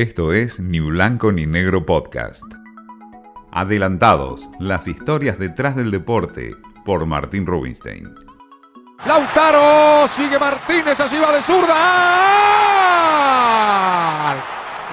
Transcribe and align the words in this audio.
Esto 0.00 0.32
es 0.32 0.58
Ni 0.60 0.80
Blanco 0.80 1.30
ni 1.30 1.44
Negro 1.44 1.84
Podcast. 1.84 2.42
Adelantados, 3.52 4.48
las 4.58 4.88
historias 4.88 5.38
detrás 5.38 5.76
del 5.76 5.90
deporte, 5.90 6.56
por 6.86 7.04
Martín 7.04 7.44
Rubinstein. 7.44 8.08
Lautaro, 9.04 10.08
sigue 10.08 10.38
Martínez, 10.38 10.98
así 10.98 11.18
va 11.18 11.32
de 11.32 11.42
zurda. 11.42 11.74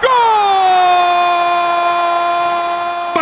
¡Gol! 0.00 0.10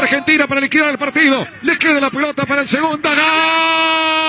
Argentina 0.03 0.47
para 0.47 0.61
liquidar 0.61 0.91
el 0.91 0.99
partido. 0.99 1.47
Le 1.63 1.79
queda 1.79 1.99
la 1.99 2.11
pelota 2.11 2.45
para 2.45 2.61
el 2.61 2.69
segundo. 2.69 3.09
¡Gol! 3.09 4.20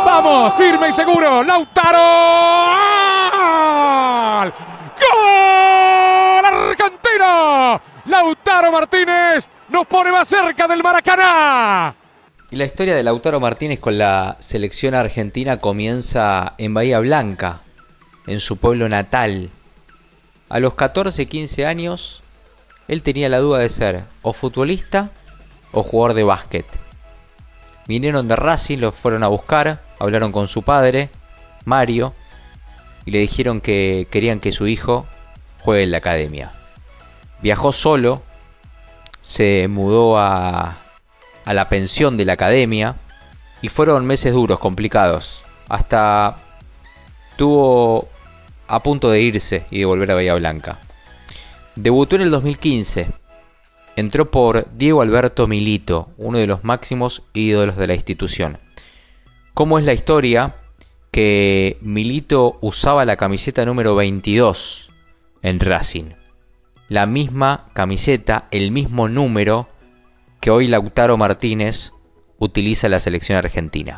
Vamos, 0.06 0.54
firme 0.54 0.88
y 0.88 0.92
seguro. 0.92 1.42
Lautaro. 1.42 1.98
¡Gol! 4.96 6.44
Argentina. 6.44 7.80
Lautaro 8.06 8.72
Martínez 8.72 9.48
nos 9.68 9.86
pone 9.86 10.10
más 10.12 10.28
cerca 10.28 10.66
del 10.68 10.82
Maracaná. 10.82 11.94
Y 12.50 12.56
la 12.56 12.64
historia 12.64 12.94
de 12.94 13.02
Lautaro 13.02 13.40
Martínez 13.40 13.80
con 13.80 13.98
la 13.98 14.36
selección 14.38 14.94
argentina 14.94 15.58
comienza 15.58 16.54
en 16.56 16.72
Bahía 16.72 17.00
Blanca, 17.00 17.62
en 18.26 18.40
su 18.40 18.56
pueblo 18.56 18.88
natal. 18.88 19.50
A 20.48 20.60
los 20.60 20.74
14-15 20.74 21.66
años, 21.66 22.22
él 22.88 23.02
tenía 23.02 23.28
la 23.28 23.38
duda 23.38 23.58
de 23.58 23.68
ser 23.68 24.04
o 24.22 24.32
futbolista 24.32 25.10
o 25.72 25.82
jugador 25.82 26.14
de 26.14 26.24
básquet. 26.24 26.66
Vinieron 27.86 28.28
de 28.28 28.36
Racing, 28.36 28.78
lo 28.78 28.92
fueron 28.92 29.22
a 29.22 29.28
buscar, 29.28 29.80
hablaron 29.98 30.32
con 30.32 30.48
su 30.48 30.62
padre, 30.62 31.10
Mario, 31.64 32.14
y 33.04 33.12
le 33.12 33.18
dijeron 33.18 33.60
que 33.60 34.08
querían 34.10 34.40
que 34.40 34.52
su 34.52 34.66
hijo 34.66 35.06
juegue 35.60 35.84
en 35.84 35.92
la 35.92 35.98
academia. 35.98 36.52
Viajó 37.42 37.72
solo, 37.72 38.22
se 39.22 39.68
mudó 39.68 40.18
a, 40.18 40.76
a 41.44 41.54
la 41.54 41.68
pensión 41.68 42.16
de 42.16 42.24
la 42.24 42.32
academia 42.34 42.96
y 43.62 43.68
fueron 43.68 44.06
meses 44.06 44.32
duros, 44.32 44.58
complicados. 44.58 45.42
Hasta 45.68 46.36
tuvo 47.36 48.08
a 48.68 48.82
punto 48.82 49.10
de 49.10 49.20
irse 49.20 49.66
y 49.70 49.80
de 49.80 49.84
volver 49.84 50.10
a 50.10 50.14
Bahía 50.14 50.34
Blanca. 50.34 50.78
Debutó 51.74 52.16
en 52.16 52.22
el 52.22 52.30
2015. 52.30 53.08
Entró 53.96 54.30
por 54.30 54.66
Diego 54.76 55.02
Alberto 55.02 55.46
Milito, 55.46 56.10
uno 56.18 56.38
de 56.38 56.46
los 56.46 56.64
máximos 56.64 57.22
ídolos 57.32 57.76
de 57.76 57.86
la 57.86 57.94
institución. 57.94 58.58
¿Cómo 59.54 59.78
es 59.78 59.84
la 59.84 59.94
historia? 59.94 60.56
Que 61.10 61.78
Milito 61.80 62.58
usaba 62.60 63.04
la 63.04 63.16
camiseta 63.16 63.64
número 63.64 63.94
22 63.94 64.90
en 65.42 65.60
Racing. 65.60 66.10
La 66.88 67.06
misma 67.06 67.70
camiseta, 67.72 68.48
el 68.50 68.70
mismo 68.70 69.08
número 69.08 69.68
que 70.40 70.50
hoy 70.50 70.68
Lautaro 70.68 71.16
Martínez 71.16 71.92
utiliza 72.38 72.86
en 72.86 72.92
la 72.92 73.00
selección 73.00 73.38
argentina. 73.38 73.96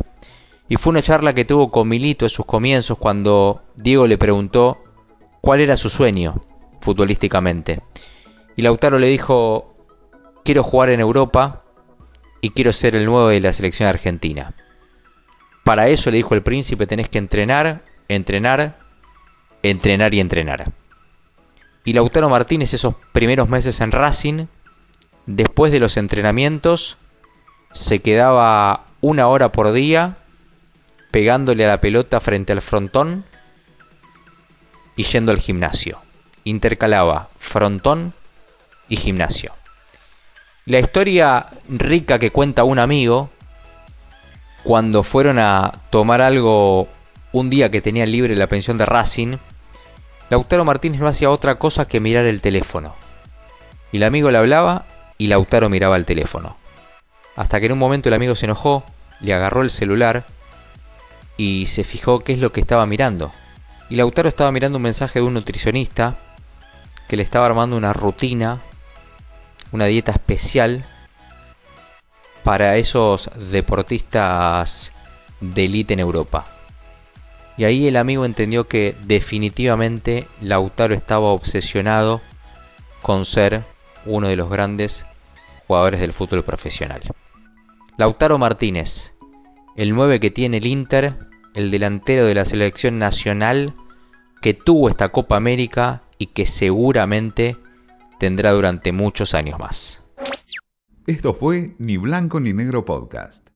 Y 0.69 0.77
fue 0.77 0.91
una 0.91 1.03
charla 1.03 1.33
que 1.33 1.45
tuvo 1.45 1.71
con 1.71 1.89
Milito 1.89 2.27
en 2.27 2.31
sus 2.31 2.45
comienzos 2.45 2.99
cuando 2.99 3.63
Diego 3.75 4.07
le 4.07 4.19
preguntó 4.19 4.79
cuál 5.41 5.61
era 5.61 5.77
su 5.77 5.89
sueño 5.89 6.43
futbolísticamente. 6.81 7.81
Y 8.55 8.63
Lautaro 8.63 8.99
le 8.99 9.07
dijo, 9.07 9.75
quiero 10.45 10.63
jugar 10.63 10.91
en 10.91 11.01
Europa 11.01 11.65
y 12.41 12.51
quiero 12.51 12.73
ser 12.73 12.97
el 12.97 13.07
nuevo 13.07 13.29
de 13.29 13.41
la 13.41 13.53
selección 13.53 13.89
argentina. 13.89 14.55
Para 15.65 15.89
eso 15.89 16.11
le 16.11 16.19
dijo 16.19 16.35
el 16.35 16.43
príncipe, 16.43 16.87
tenés 16.87 17.09
que 17.09 17.19
entrenar, 17.19 17.83
entrenar, 18.09 18.79
entrenar 19.63 20.15
y 20.15 20.21
entrenar. 20.21 20.73
Y 21.85 21.95
Lautaro 21.95 22.29
Martínez 22.29 22.75
esos 22.75 22.95
primeros 23.13 23.49
meses 23.49 23.81
en 23.81 23.93
Racing, 23.93 24.47
después 25.27 25.73
de 25.73 25.81
los 25.81 25.97
entrenamientos, 25.97 26.99
se 27.71 28.01
quedaba 28.01 28.87
una 29.01 29.29
hora 29.29 29.53
por 29.53 29.73
día 29.73 30.19
pegándole 31.11 31.65
a 31.65 31.69
la 31.69 31.81
pelota 31.81 32.21
frente 32.21 32.53
al 32.53 32.63
frontón 32.63 33.25
y 34.97 35.05
yendo 35.05 35.33
al 35.33 35.39
gimnasio. 35.39 35.99
Intercalaba 36.45 37.29
frontón 37.39 38.13
y 38.89 38.97
gimnasio. 38.97 39.53
La 40.67 40.79
historia 40.79 41.47
rica 41.69 42.19
que 42.19 42.31
cuenta 42.31 42.65
un 42.65 42.79
amigo 42.79 43.31
cuando 44.65 45.03
fueron 45.03 45.39
a 45.39 45.73
tomar 45.91 46.21
algo 46.21 46.89
un 47.33 47.49
día 47.51 47.71
que 47.71 47.81
tenía 47.81 48.07
libre 48.07 48.35
la 48.35 48.47
pensión 48.47 48.77
de 48.77 48.85
Racing, 48.85 49.37
Lautaro 50.31 50.65
Martínez 50.65 51.01
no 51.01 51.09
hacía 51.09 51.31
otra 51.31 51.55
cosa 51.55 51.87
que 51.87 52.01
mirar 52.01 52.27
el 52.27 52.41
teléfono. 52.41 52.95
Y 53.93 53.97
el 53.97 54.03
amigo 54.03 54.31
le 54.31 54.39
hablaba 54.39 54.85
y 55.17 55.29
Lautaro 55.29 55.69
miraba 55.69 55.97
el 55.97 56.05
teléfono. 56.05 56.57
Hasta 57.37 57.61
que 57.61 57.67
en 57.67 57.73
un 57.73 57.79
momento 57.79 58.09
el 58.09 58.15
amigo 58.15 58.35
se 58.35 58.47
enojó, 58.47 58.85
le 59.21 59.33
agarró 59.33 59.63
el 59.63 59.71
celular 59.71 60.25
y 61.39 61.67
se 61.67 61.85
fijó 61.85 62.21
qué 62.21 62.35
es 62.35 62.41
lo 62.41 62.53
que 62.53 62.61
estaba 62.61 62.85
mirando. 62.85 63.33
Y 63.89 63.97
Lautaro 63.97 64.29
estaba 64.29 64.51
mirando 64.51 64.77
un 64.77 64.83
mensaje 64.83 65.21
de 65.21 65.25
un 65.25 65.33
nutricionista 65.33 66.17
que 67.09 67.17
le 67.17 67.23
estaba 67.23 67.47
armando 67.47 67.77
una 67.77 67.95
rutina, 67.95 68.59
una 69.73 69.87
dieta 69.87 70.13
especial 70.13 70.85
para 72.45 72.77
esos 72.77 73.31
deportistas 73.51 74.93
de 75.41 75.65
élite 75.65 75.95
en 75.95 76.01
Europa. 76.01 76.45
Y 77.57 77.65
ahí 77.65 77.89
el 77.89 77.97
amigo 77.97 78.25
entendió 78.25 78.69
que 78.69 78.95
definitivamente 79.05 80.27
Lautaro 80.41 80.95
estaba 80.95 81.29
obsesionado 81.29 82.21
con 83.01 83.25
ser 83.25 83.63
uno 84.07 84.29
de 84.29 84.37
los 84.37 84.51
grandes 84.51 85.05
jugadores 85.67 86.01
del 86.01 86.13
fútbol 86.13 86.43
profesional. 86.43 87.03
Lautaro 87.97 88.39
Martínez, 88.39 89.15
el 89.77 89.95
9 89.95 90.21
que 90.21 90.31
tiene 90.31 90.59
el 90.59 90.67
Inter, 90.67 91.28
el 91.55 91.71
delantero 91.71 92.27
de 92.27 92.35
la 92.35 92.45
selección 92.45 92.99
nacional 92.99 93.75
que 94.41 94.55
tuvo 94.55 94.89
esta 94.89 95.11
Copa 95.11 95.37
América 95.37 96.03
y 96.19 96.29
que 96.29 96.47
seguramente 96.47 97.57
tendrá 98.19 98.53
durante 98.53 98.93
muchos 98.93 99.35
años 99.35 99.59
más. 99.59 100.05
Esto 101.07 101.35
fue 101.35 101.75
Ni 101.79 101.97
Blanco 101.97 102.41
ni 102.41 102.53
Negro 102.53 102.85
Podcast. 102.85 103.49